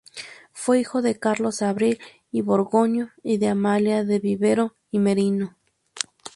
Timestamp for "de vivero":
4.03-4.73